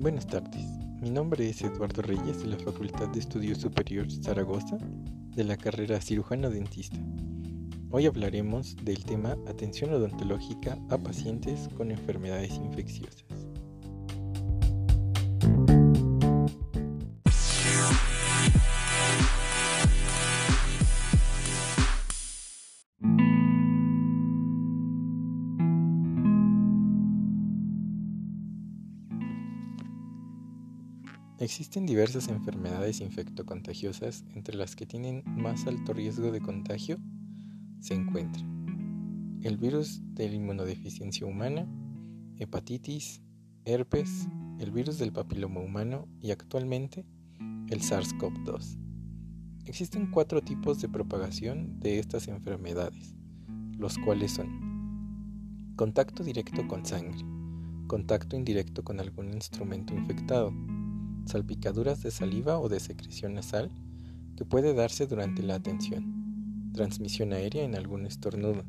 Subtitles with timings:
[0.00, 0.64] Buenas tardes,
[1.02, 4.78] mi nombre es Eduardo Reyes de la Facultad de Estudios Superiores Zaragoza
[5.36, 6.96] de la carrera cirujano dentista.
[7.90, 13.29] Hoy hablaremos del tema atención odontológica a pacientes con enfermedades infecciosas.
[31.40, 36.98] Existen diversas enfermedades infectocontagiosas entre las que tienen más alto riesgo de contagio
[37.80, 38.42] se encuentra
[39.42, 41.66] el virus de la inmunodeficiencia humana,
[42.36, 43.22] hepatitis,
[43.64, 47.06] herpes, el virus del papiloma humano y actualmente
[47.70, 48.76] el SARS-CoV-2.
[49.64, 53.14] Existen cuatro tipos de propagación de estas enfermedades,
[53.78, 57.24] los cuales son contacto directo con sangre,
[57.86, 60.52] contacto indirecto con algún instrumento infectado,
[61.26, 63.70] salpicaduras de saliva o de secreción nasal
[64.36, 68.64] que puede darse durante la atención, transmisión aérea en algún estornudo.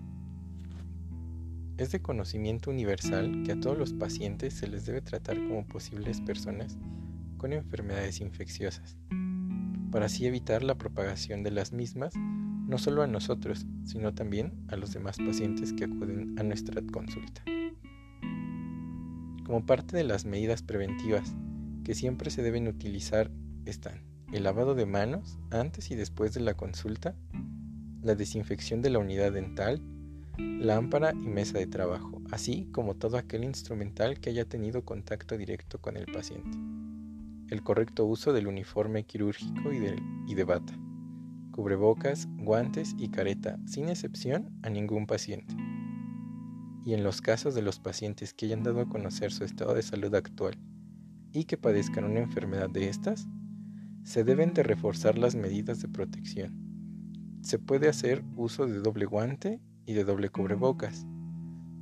[1.78, 6.22] Es de conocimiento universal que a todos los pacientes se les debe tratar como posibles
[6.22, 6.78] personas
[7.38, 8.98] con enfermedades infecciosas,
[9.92, 12.14] para así evitar la propagación de las mismas
[12.72, 17.44] no solo a nosotros, sino también a los demás pacientes que acuden a nuestra consulta.
[19.46, 21.36] Como parte de las medidas preventivas
[21.84, 23.32] que siempre se deben utilizar
[23.66, 27.16] están el lavado de manos antes y después de la consulta,
[28.02, 29.82] la desinfección de la unidad dental,
[30.38, 35.80] lámpara y mesa de trabajo, así como todo aquel instrumental que haya tenido contacto directo
[35.82, 36.58] con el paciente.
[37.50, 40.74] El correcto uso del uniforme quirúrgico y de, y de bata,
[41.52, 45.54] cubrebocas, guantes y careta, sin excepción a ningún paciente.
[46.86, 49.84] Y en los casos de los pacientes que hayan dado a conocer su estado de
[49.84, 50.58] salud actual
[51.32, 53.28] y que padezcan una enfermedad de estas,
[54.04, 56.54] se deben de reforzar las medidas de protección.
[57.42, 61.06] Se puede hacer uso de doble guante y de doble cubrebocas.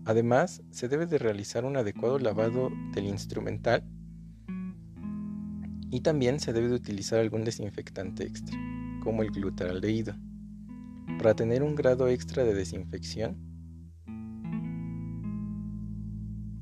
[0.06, 3.84] Además, se debe de realizar un adecuado lavado del instrumental
[5.92, 8.58] y también se debe de utilizar algún desinfectante extra,
[9.04, 10.16] como el glutaraldehído.
[11.18, 13.49] Para tener un grado extra de desinfección,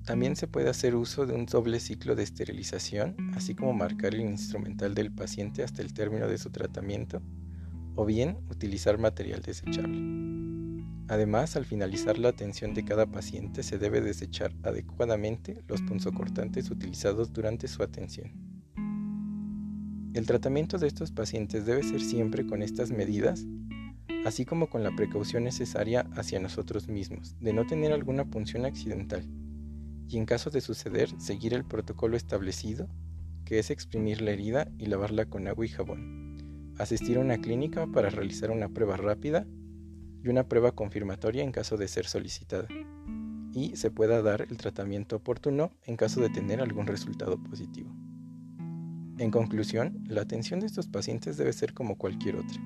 [0.08, 4.22] También se puede hacer uso de un doble ciclo de esterilización, así como marcar el
[4.22, 7.22] instrumental del paciente hasta el término de su tratamiento,
[7.94, 10.86] o bien utilizar material desechable.
[11.10, 17.34] Además, al finalizar la atención de cada paciente se debe desechar adecuadamente los punzocortantes utilizados
[17.34, 18.32] durante su atención.
[20.14, 23.46] El tratamiento de estos pacientes debe ser siempre con estas medidas,
[24.26, 29.28] así como con la precaución necesaria hacia nosotros mismos, de no tener alguna punción accidental
[30.08, 32.88] y en caso de suceder seguir el protocolo establecido,
[33.46, 37.88] que es exprimir la herida y lavarla con agua y jabón, asistir a una clínica
[37.88, 39.46] para realizar una prueba rápida
[40.24, 42.68] y una prueba confirmatoria en caso de ser solicitada,
[43.54, 47.90] y se pueda dar el tratamiento oportuno en caso de tener algún resultado positivo.
[49.18, 52.62] En conclusión, la atención de estos pacientes debe ser como cualquier otra,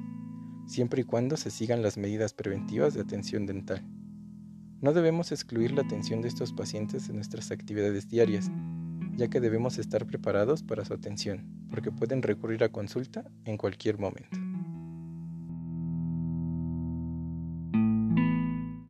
[0.65, 3.85] siempre y cuando se sigan las medidas preventivas de atención dental
[4.81, 8.49] no debemos excluir la atención de estos pacientes en nuestras actividades diarias,
[9.15, 13.99] ya que debemos estar preparados para su atención, porque pueden recurrir a consulta en cualquier
[13.99, 14.40] momento.